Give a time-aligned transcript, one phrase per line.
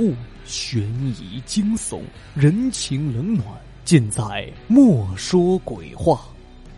[0.00, 0.14] 怖、
[0.46, 0.80] 悬
[1.20, 2.00] 疑、惊悚、
[2.34, 3.46] 人情冷暖，
[3.84, 4.22] 尽在
[4.66, 6.14] 《莫说鬼话》。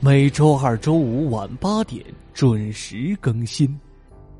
[0.00, 2.04] 每周二、周五晚八点
[2.34, 3.78] 准时更新。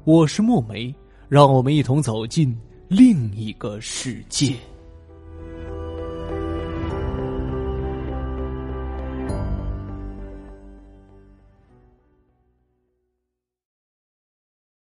[0.03, 0.93] 我是墨梅，
[1.29, 2.59] 让我们一同走进
[2.89, 4.57] 另一个世界。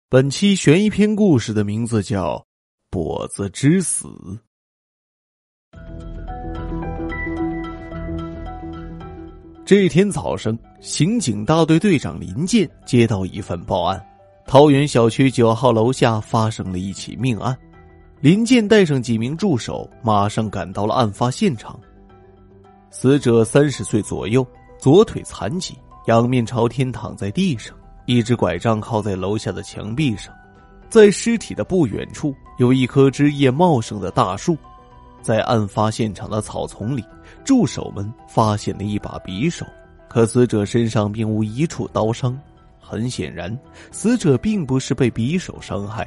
[0.07, 2.37] 本期悬疑篇故事的名字叫
[2.91, 4.09] 《跛子之死》。
[9.65, 14.05] 这天早上，刑警大队队长林健接到一份报案：
[14.45, 17.57] 桃园小区九号楼下发生了一起命案。
[18.19, 21.79] 林健带上几名助手，马上赶到了案发现场。
[22.89, 24.45] 死者三十岁左右，
[24.77, 27.73] 左腿残疾，仰面朝天躺在地上。
[28.05, 30.33] 一只拐杖靠在楼下的墙壁上，
[30.91, 34.57] 在尸体的不远处有一棵枝叶茂盛的大树，
[35.21, 37.01] 在案发现场的草丛里，
[37.45, 39.65] 助手们发现了一把匕首，
[40.09, 42.37] 可死者身上并无一处刀伤，
[42.77, 43.57] 很显然，
[43.89, 46.05] 死者并不是被匕首伤害。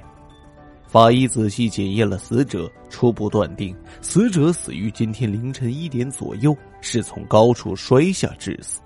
[0.86, 8.82] 法医仔细检验了死者，初步断定死者死于今天凌晨一点左右，是从高处摔下致死。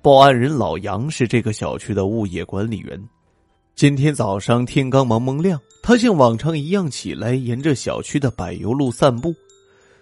[0.00, 3.08] 报案人老杨是这个小区的物业管理员。
[3.76, 9.34] 今天早上天刚蒙蒙亮，他像往常一样起来，沿着小区的柏油路散步。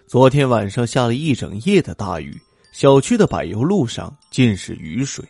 [0.05, 2.39] 昨天晚上下了一整夜的大雨，
[2.71, 5.25] 小区的柏油路上尽是雨水。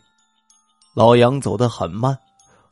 [0.94, 2.17] 老杨走得很慢，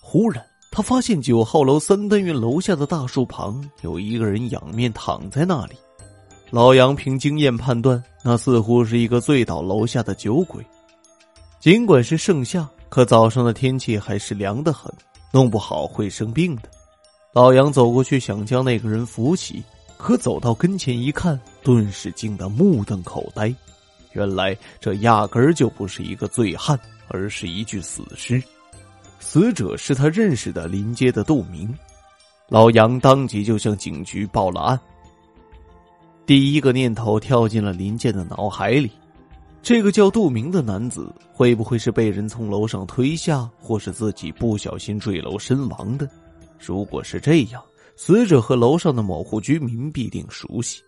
[0.01, 5.75] 忽然他发现九号楼三单元楼下的大树旁有一个人仰面躺在那里。
[6.49, 10.61] 老杨凭经验判断，那似乎是一个醉倒楼下的酒鬼。
[11.61, 14.93] 尽管是盛夏，可早上的天气还是凉得很，
[15.31, 16.63] 弄不好会生病的。
[17.33, 19.63] 老杨走过去想将那个人扶起，
[19.97, 23.53] 可走到跟前一看，顿时惊得目瞪口呆。
[24.11, 26.77] 原来这压根儿就不是一个醉汉，
[27.07, 28.43] 而是一具死尸。
[29.19, 31.73] 死者是他认识的临街的杜明。
[32.49, 34.79] 老杨当即就向警局报了案。
[36.25, 38.91] 第一个念头跳进了林健的脑海里。
[39.63, 46.09] 这个叫杜明的男子会不会是被人从楼上推下，或是自己不小心坠楼身亡的？
[46.59, 47.61] 如果是这样，
[47.95, 50.81] 死者和楼上的某户居民必定熟悉。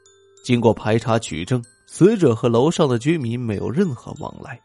[0.44, 4.60] 经过排查取证，死者和楼上的居民没有任何往来。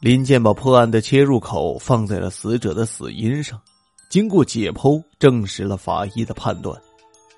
[0.00, 3.60] 林健把破案的切入口放在了死者的死因上，
[4.08, 6.80] 经过解剖，证实了法医的判断：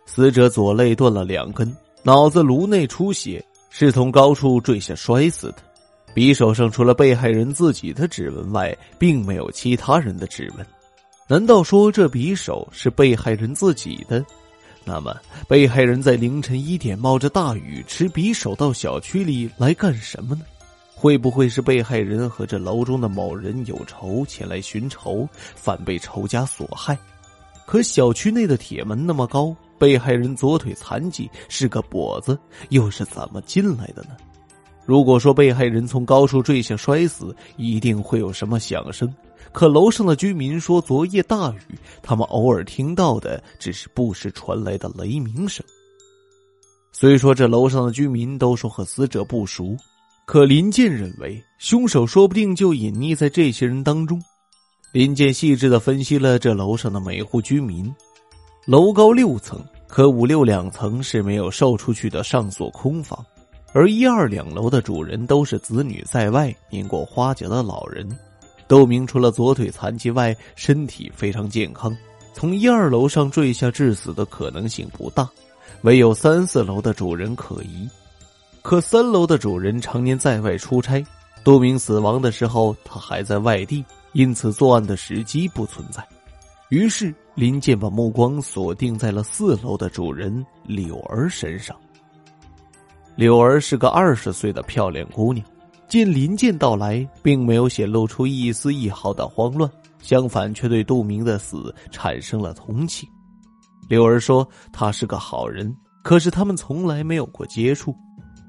[0.04, 5.56] 死者左肋断了两根，脑子颅内出血，是从高处坠下摔死的。
[6.14, 10.66] 匕首上除了被害人自己的指纹外，并没有其他人的指纹。
[11.26, 14.24] 难道说这匕首是被害人自己的？
[14.84, 15.16] 那么，
[15.48, 20.42] 被害人在凌晨一点冒着大雨持匕首到小区里来干什么呢？
[20.94, 26.98] 会不会是被害人和这楼中的某人有仇，前来寻仇，反被仇家所害？
[27.64, 34.10] 可小区内的铁门那么高，被害人左腿残疾，是个跛子，又是怎么进来的呢？
[34.92, 39.10] 如果说被害人从高处坠下摔死，一定会有什么响声。
[39.50, 45.64] 可楼上的居民说，昨夜大雨，他们偶尔听到的只是不时传来的雷鸣声。
[46.92, 49.74] 虽说这楼上的居民都说和死者不熟，
[50.26, 54.22] 可林健认为凶手说不定就隐匿在这些人当中。
[54.92, 57.90] 林健细致的分析了这楼上的每户居民，
[58.66, 63.24] 楼高六层，可五六两层是没有售出去的上锁空房。
[63.72, 68.06] 而一二两楼的主人都是子女在外、年过花甲的老人。
[68.68, 71.96] 窦明除了左腿残疾外，身体非常健康，
[72.32, 75.28] 从一二楼上坠下致死的可能性不大，
[75.82, 77.88] 唯有三四楼的主人可疑。
[78.62, 81.04] 可三楼的主人常年在外出差，
[81.42, 86.06] 杜明死亡的时候他还在外地，因此作案的时机不存在。
[86.68, 91.76] 于是林健把目光锁定在了四楼的主人柳儿身上。
[93.14, 95.44] 柳儿是个二十岁的漂亮姑娘，
[95.86, 99.70] 见林健到来，并没有显露出一丝一毫的慌乱，
[100.00, 103.06] 相反，却对杜明的死产生了同情。
[103.88, 107.94] 柳儿说：“他是个好人，可是他们从来没有过接触。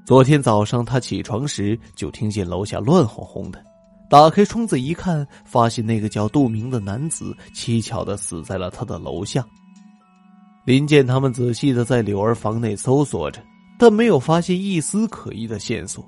[0.06, 3.62] 昨天早上他起床时，就听见楼下乱哄哄的，
[4.08, 9.44] 打开窗子一看，发现那个叫杜明的男子蹊跷的死在了他的楼下。”
[10.64, 13.42] 林健他们仔细的在柳儿房内搜索着。
[13.78, 16.04] 但没有发现一丝可疑的线索。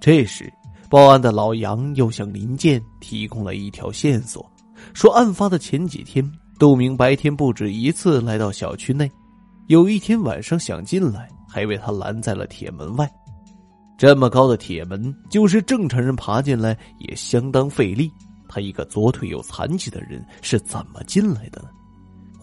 [0.00, 0.52] 这时，
[0.90, 4.44] 报案的老杨又向林健提供了一条线索，
[4.92, 6.28] 说案发的前几天，
[6.58, 9.10] 杜明白天不止一次来到小区内。
[9.68, 13.10] 有一天晚上想进来，还被他拦在了铁门外。
[13.96, 18.10] 这么高的铁门，就是正常人爬进来也相当费力。
[18.48, 21.68] 他一个左腿有残疾的人是怎么进来的呢？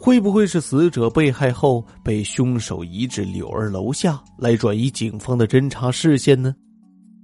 [0.02, 6.56] 会不会是死者被害后被凶手移至柳儿楼下，来转移警方的侦查视线呢？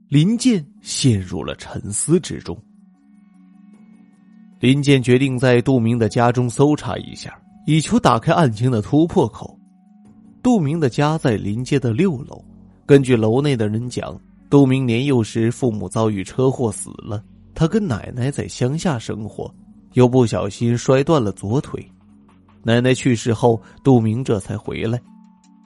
[0.10, 2.56] 林健陷入了沉思之中。
[4.60, 7.34] 林健决定在杜明的家中搜查一下，
[7.66, 9.58] 以求打开案情的突破口。
[10.44, 12.44] 杜明的家在临街的六楼。
[12.86, 14.20] 根据楼内的人讲，
[14.50, 17.24] 杜明年幼时父母遭遇车祸死了，
[17.56, 19.50] 他跟奶奶在乡下生活，
[19.94, 21.84] 又不小心摔断了左腿。
[22.66, 25.00] 奶奶去世后，杜明这才回来。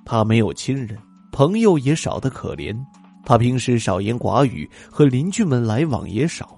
[0.04, 0.98] 他没有亲人，
[1.32, 2.78] 朋友也少得可怜。
[3.24, 6.58] 他平时少言寡语，和邻居们来往也少。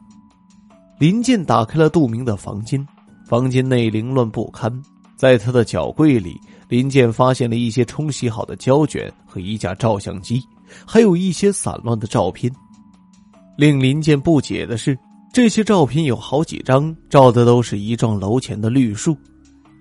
[0.98, 2.84] 林健打开了杜明的房间，
[3.28, 4.72] 房间内凌乱不堪。
[5.16, 6.36] 在他的脚柜里，
[6.68, 10.42] 林健发现了一些冲洗好的胶卷和一架照相机，
[10.88, 12.52] 还有一些散乱的照片。
[13.58, 14.98] 令林健不解的是，
[15.32, 19.16] 这些照片有好几张照的都是一幢楼前的绿树。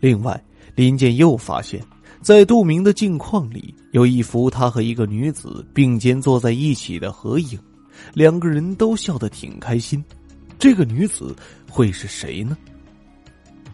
[0.00, 0.42] 另外，
[0.74, 1.82] 林健又发现，
[2.20, 7.58] 在杜明的镜框里有一幅他和一个女子并肩坐在一起的合影，
[8.14, 10.02] 两个人都笑得挺开心。
[10.58, 11.34] 这个女子
[11.68, 12.56] 会是谁呢？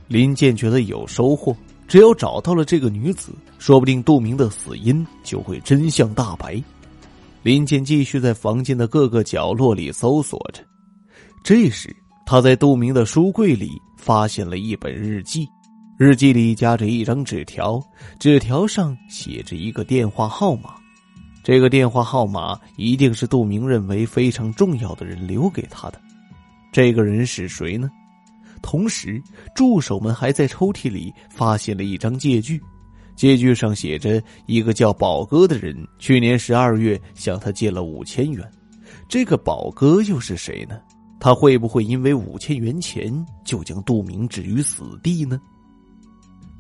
[0.08, 1.56] 林健觉得有收获，
[1.88, 6.62] 只要找到了这个女子，说不定杜明的死因就会真相大白。
[7.43, 10.62] 林健继续在房间的各个角落里搜索着，
[11.43, 11.94] 这时
[12.25, 15.46] 他在杜明的书柜里发现了一本日记，
[15.98, 17.82] 日记里夹着一张纸条，
[18.19, 20.75] 纸条上写着一个电话号码，
[21.43, 25.98] 这个电话号码一定是杜明认为非常重要的人留给他的，
[26.70, 27.88] 这个人是谁呢？
[28.60, 29.22] 同时，
[29.54, 32.60] 助手们还在抽屉里发现了一张借据，
[33.14, 38.46] 借据上写着一个叫宝哥的人去年十二月向他借了五千元。
[39.08, 40.78] 这个宝哥又是谁呢？
[41.19, 43.10] 他会不会因为五千元钱
[43.46, 45.40] 就将杜明置于死地呢？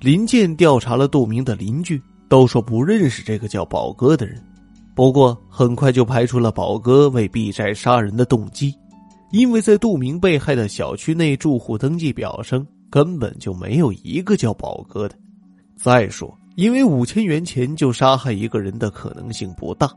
[0.00, 4.42] 林健调查了杜明的邻居，都说不认识这个叫宝哥的人。
[4.94, 8.74] 不过，很快就排除了宝哥为避债杀人的动机。
[9.32, 15.16] 因为在杜明被害的小区内住户登记表上根本就没有一个叫宝哥的。
[15.76, 19.90] 再说，因为五千元钱就杀害一个人的可能性不大，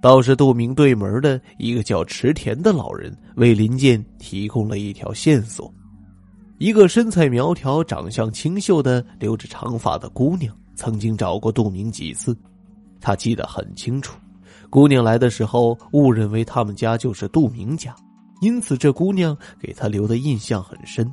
[0.00, 5.72] 倒是杜明对门的一个叫池田的老人为林健提供了一条线索：
[6.62, 12.36] 一个身材苗条、长相清秀的留着长发的姑娘曾经找过杜明几次，
[13.00, 14.16] 他记得很清楚。
[14.70, 17.92] 姑娘来的时候误认为他们家就是杜明家。
[18.40, 21.10] 因此，这姑娘给他留的印象很深。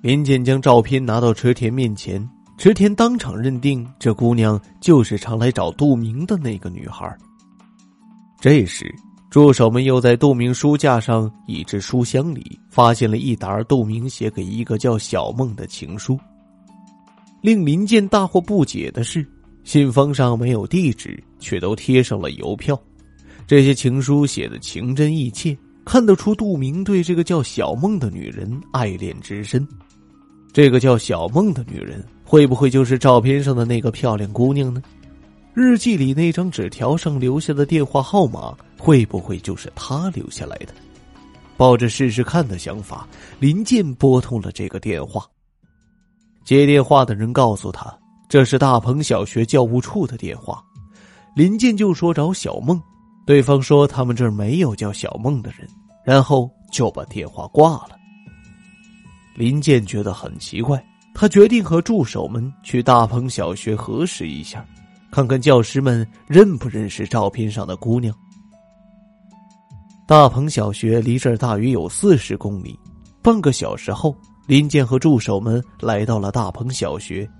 [0.00, 2.26] 林健将照片拿到池田面前，
[2.56, 7.14] 池田当场认定这姑娘就是常来找杜明的那个女孩。
[8.40, 8.90] 这时，
[9.30, 16.18] 助手们又在杜明书架上一只书箱里发现了一沓杜明写给一个叫小梦的情书。
[17.40, 19.24] 令林健大惑不解的是，
[19.62, 22.76] 信封上没有地址，却都贴上了邮票。
[23.46, 25.56] 这些情书写的情真意切。
[25.82, 29.66] 看得出杜明对这个叫小梦的女人爱恋之深，
[30.52, 34.80] 这个叫小梦的女人会不会就是照片上的那个漂亮姑娘呢？
[35.54, 40.72] 日记里那张纸条上留下的电话号码会不会就是他留下来的？
[41.58, 43.06] 抱着试试看的想法，
[43.38, 45.26] 林健拨通了这个电话。
[46.42, 47.94] 接电话的人告诉他，
[48.26, 50.64] 这是大鹏小学教务处的电话。
[51.36, 52.80] 林健就说找小梦。
[53.26, 55.68] 对方说他们这儿没有叫小梦的人，
[56.02, 57.90] 然后就把电话挂了。
[59.36, 60.82] 林健觉得很奇怪，
[61.14, 64.64] 他决定和助手们去大鹏小学核实一下，
[65.12, 68.12] 看看教师们认不认识照片上的姑娘。
[70.10, 72.76] 大鹏小学离这儿大约有四十公里，
[73.22, 74.12] 半个小时后，
[74.44, 77.30] 林健和助手们来到了大鹏小学。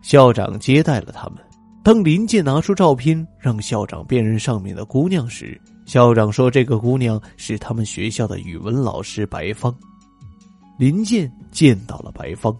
[0.00, 1.38] 校长接待了他们。
[1.82, 9.76] 当林健拿出照片让校长辨认上面的姑娘时，校长说：“这个姑娘是他们学校的语文老师白芳。”
[10.78, 12.56] 林健见到了白芳，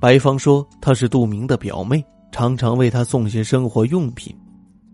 [0.00, 2.00] 白芳说：“她是杜明的表妹，
[2.30, 4.32] 常常为他送些生活用品。”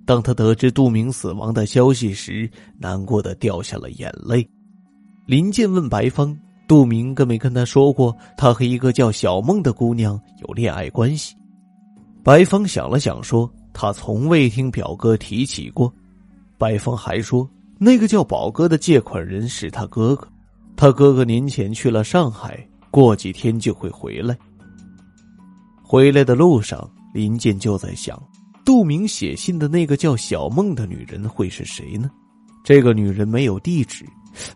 [0.08, 4.48] 当他得知杜明死亡的消息时，难过的掉下了眼泪。
[5.26, 6.34] 林健问白芳
[6.66, 11.36] ：“杜明跟没跟他说过，他和一个叫小梦的姑娘有恋爱关系？”
[12.24, 15.92] 白芳想了想，说：“他从未听表哥提起过。”
[16.56, 17.46] 白芳还说
[17.78, 20.26] ：“那个叫宝哥的借款人是他哥哥，
[20.74, 24.34] 他哥哥年前去了上海，过几天就会回来。”
[25.84, 28.18] 回来的路上，林健就在想，
[28.68, 32.10] 杜明写信的那个叫小梦的女人会是谁呢？
[32.62, 34.04] 这个女人没有地址，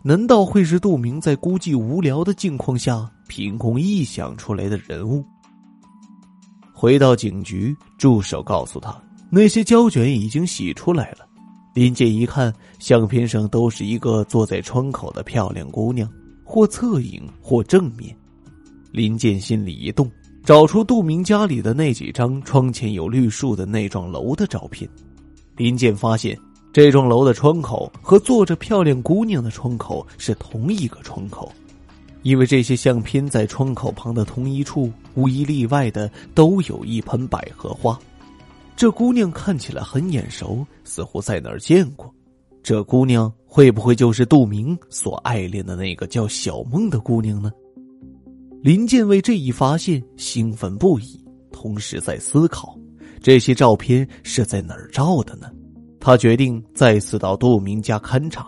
[0.03, 5.25] 难道会是杜明在孤寂无聊的境况下凭空臆想出来的人物？
[6.71, 8.95] 回到警局，助手告诉他，
[9.31, 11.27] 那些胶卷已经洗出来了。
[11.73, 16.07] 林健一看，相片上都是一个坐在窗口的漂亮姑娘，
[16.43, 18.15] 或侧影，或正面。
[18.91, 20.07] 林健心里一动，
[20.43, 24.89] 找出杜明家里的那几张窗前有绿树的那幢楼的照片。
[25.55, 26.37] 林健发现，
[26.73, 31.49] 这幢楼的窗口和坐着漂亮姑娘的窗口是同一个窗口。
[32.23, 37.97] 因为这些相片在窗口旁的同一处，无一例外的都有一盆百合花。
[38.75, 42.13] 这姑娘看起来很眼熟，似乎在哪儿见过。
[42.61, 47.49] 这姑娘会不会就是杜明所爱恋的那个叫小梦的姑娘呢？
[48.63, 52.79] 林健为这一发现兴奋不已，同时在思考：
[53.21, 55.51] 这些照片是在哪儿照的呢？
[55.99, 58.47] 他决定再次到杜明家勘察。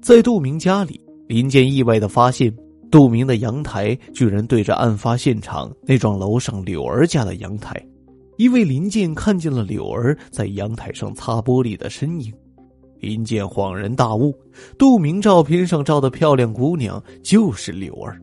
[0.00, 1.00] 在杜明家里。
[1.26, 2.52] 林健意外的发现，
[2.92, 7.74] 杜明的阳台居然对着案发现场那幢楼上柳儿家的阳台，
[8.36, 12.32] 因为林健看见了柳儿在阳台上擦玻璃的身影。
[13.00, 14.32] 林健恍然大悟，
[14.78, 18.16] 杜明照片上照的漂亮姑娘就是柳儿。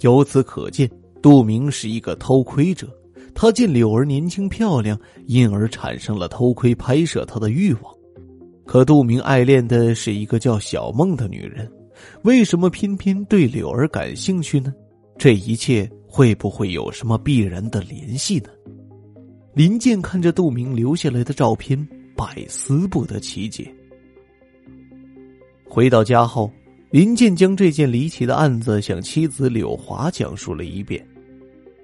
[0.00, 0.90] 由此可见，
[1.20, 2.88] 杜明是一个偷窥者。
[3.34, 7.94] 他见柳儿年轻漂亮，因而产生了偷窥拍摄她的欲望。
[8.64, 11.70] 可杜明爱恋的是一个叫小梦的女人。
[12.22, 14.72] 为什么偏偏对柳儿感兴趣呢？
[15.16, 18.50] 这一切会不会有什么必然的联系呢？
[19.54, 23.72] 林健看着杜明留下来的照片，百思不得其解。
[25.68, 26.50] 回到家后，
[26.90, 31.06] 林健将这件离奇的案子向妻子柳华讲述了一遍。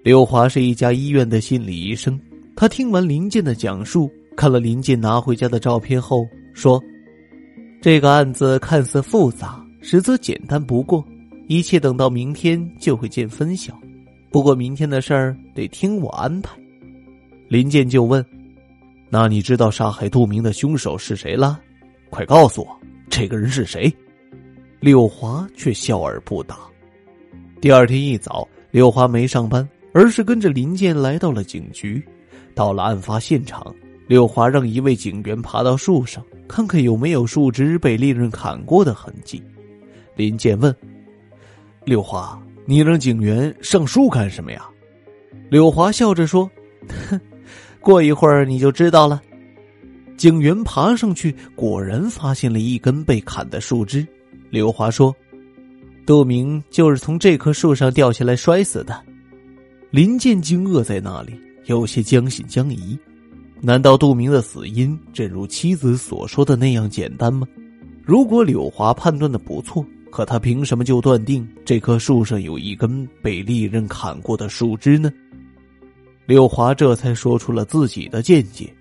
[0.02, 2.18] 柳华是一家医院的心理医生，
[2.56, 6.82] 他听完林健的讲述，看了林健拿回家的照片后说
[7.82, 11.04] ：“这个案子看似复杂。”实则简单不过，
[11.46, 13.78] 一切等到明天就会见分晓。
[14.30, 16.56] 不过明天的事儿得听我安排。
[17.49, 18.25] 林健就问
[19.11, 21.61] ：“那你知道杀害杜明的凶手是谁了？
[22.08, 22.80] 快告诉我，
[23.11, 23.94] 这个人是谁？”
[24.84, 26.58] 柳华却笑而不答。
[27.58, 32.04] 第二天一早，柳华没上班，而是跟着林健来到了警局。
[32.54, 33.74] 到了案发现场，
[34.06, 39.42] 柳华让一位警员爬到树上，看看有没有树枝被利刃砍过的痕迹。
[40.16, 40.76] 林健问
[41.86, 44.68] ：“柳华，你让警员上树干什么呀？”
[45.48, 46.44] 柳华笑着说
[47.08, 47.18] ：“哼，
[47.80, 49.22] 过一会儿你就知道了。”
[50.18, 54.06] 警员爬上去，果然发现了一根被砍的树枝。
[54.54, 55.12] 柳华说
[56.06, 59.02] ：“杜明就是从这棵树上掉下来摔死的。”
[59.90, 61.34] 林建惊愕在那里，
[61.64, 62.96] 有些将信将疑。
[63.61, 67.49] 难道杜明的死因正如妻子所说的那样简单吗？
[68.04, 69.84] 如果柳华判断的不错。
[70.14, 75.12] 可他凭什么就断定这棵树上有一根被利刃砍过的树枝呢？
[76.25, 78.73] 柳华这才说出了自己的见解。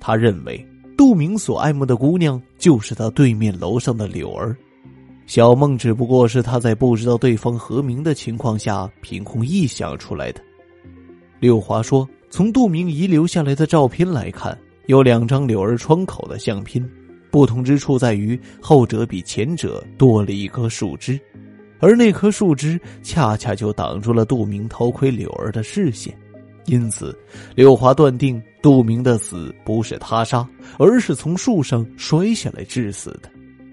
[0.00, 4.56] 他认为杜明所爱慕的姑娘就是他对面楼上的柳儿，
[5.26, 10.40] 小梦只不过是他在不知道对方何名的情况下凭空臆想出来的。
[11.40, 14.56] 柳华说：“从杜明遗留下来的照片来看，
[14.86, 16.82] 有两张柳儿窗口的相片。”
[17.28, 21.20] 不同之处在于，后者比前者多了一棵树枝，
[21.80, 26.16] 而那棵树枝恰恰就挡住了杜明偷窥柳儿的视线，
[26.64, 27.14] 因此，
[27.54, 33.28] 柳华断定杜明的死不是他杀，而是从树上摔下来致死的。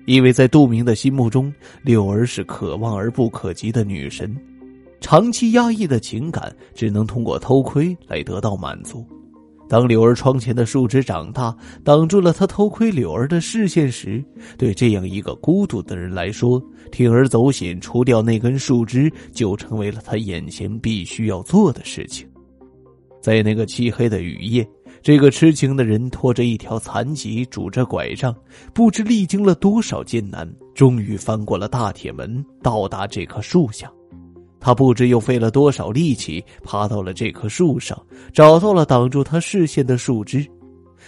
[0.05, 4.35] 因为在杜明的心目中，柳儿是可望而不可及的女神，
[4.99, 9.05] 长期压抑的情感只能通过偷窥来得到满足。
[9.69, 14.23] 当柳儿窗前的树枝长大，挡住了他偷窥柳儿的视线时，
[14.57, 22.27] 对这样一个孤独的人来说，铤而走险除掉那根树枝，就成为了他眼前必须要做的事情。
[23.21, 24.67] 在那个漆黑的雨夜，
[25.03, 28.33] 这个痴情的人拖着一条残疾，拄着拐杖，
[28.73, 33.91] 不知历经了多少艰难，终于翻过了大铁门，到达这棵树下。
[34.61, 40.49] 他不知又费了多少力气，爬到了这棵树上，找到了挡住他视线的树枝。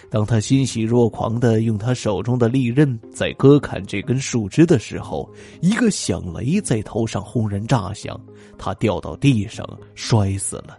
[0.10, 5.30] 当他欣喜若狂的用他手中的利刃在割砍这根树枝的时候，
[5.62, 8.20] 一个响雷在头上轰然炸响，
[8.58, 10.76] 他掉到地上摔死了。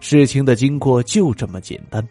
[0.00, 2.06] 事情的经过就这么简单。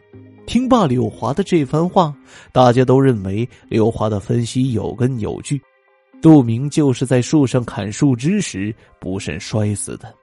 [0.46, 2.16] 听罢柳华的这番话，
[2.52, 5.60] 大家都认为柳华的分析有根有据。
[6.22, 10.14] 杜明就是在树上砍树枝时不慎摔死的。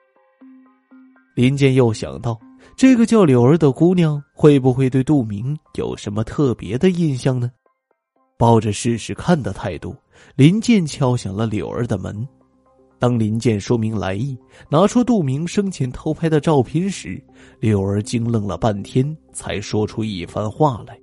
[1.35, 2.39] 林健又想到，
[2.75, 7.51] 这个叫柳儿的姑娘会不会对杜明有什么特别的印象呢？
[8.37, 9.95] 抱着试试看的态度，
[10.35, 12.27] 林健敲响了柳儿的门。
[13.03, 14.33] 当林健说明来意，
[14.69, 17.21] 拿出杜明生前偷拍的照片时，
[17.59, 20.97] 柳儿惊愣了半天，才说出一番话来。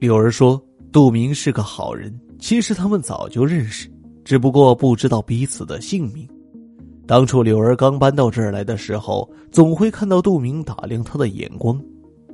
[0.00, 0.58] 柳儿说
[0.90, 3.86] ：“杜明是个好人，其实他们早就认识，
[4.24, 6.26] 只不过不知道彼此的姓名。”
[7.06, 11.78] 当初柳儿刚搬到这儿来的时候，总会看到杜明打量他的眼光。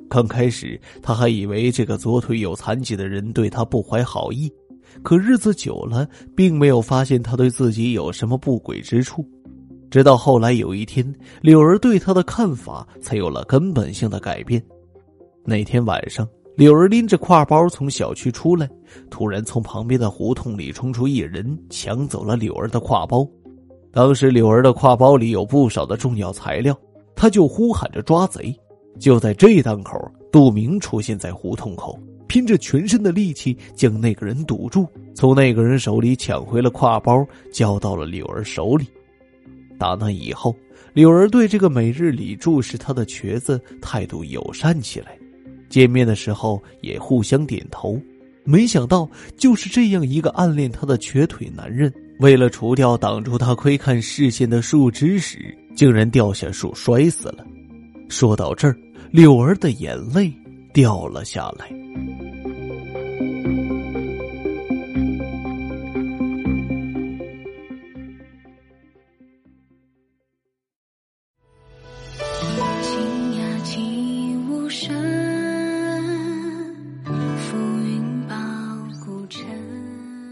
[0.08, 4.48] 刚开始，他还以为这个左腿有残疾的人对他不怀好意，
[5.02, 9.25] 可日子久了，并没有发现他对自己有什么不轨之处。
[9.90, 14.62] 直到后来有一天，柳儿对他的看法才有了根本性的改变。
[15.44, 18.68] 那天晚上，柳儿拎着挎包从小区出来，
[19.11, 23.26] 突然从旁边的胡同里冲出一人，抢走了柳儿的挎包。
[23.92, 26.78] 当时柳儿的挎包里有不少的重要材料，
[27.16, 28.54] 他就呼喊着抓贼。
[28.99, 29.97] 就在这档口，
[30.30, 31.99] 杜明出现在胡同口，
[32.30, 38.87] 拼着全身的力气将那个人堵住，从那个人手里抢回了挎包，交到了柳儿手里。
[39.76, 40.54] 打那以后，
[40.92, 45.18] 柳儿对这个每日里注视他的瘸子态度友善起来，
[45.68, 48.00] 见面的时候也互相点头。
[48.44, 51.92] 没想到，就是这样一个暗恋他的瘸腿男人。
[52.20, 57.44] 为了除掉挡住他窥看视线的树枝时，竟然掉下树摔死了。
[58.08, 58.76] 说到这儿，
[59.10, 60.32] 柳儿的眼泪
[60.72, 61.68] 掉了下来。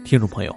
[0.09, 0.55] 听众朋友。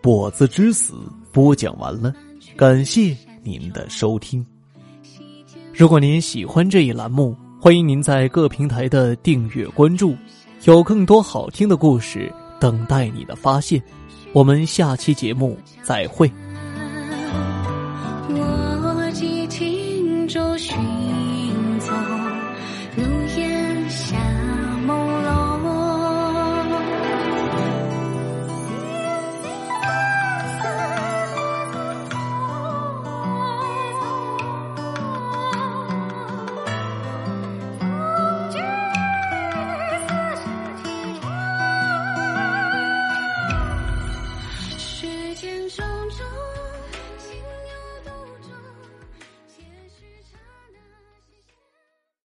[0.00, 0.94] 跛子之死
[1.32, 2.14] 播讲完了，
[2.54, 4.46] 感谢您的收听。
[5.72, 10.14] 如果您喜欢这一栏目，欢迎您在各平台的订阅关注，
[10.62, 13.82] 有更多好听的故事等待你的发现。
[14.32, 16.30] 我们下期节目再会。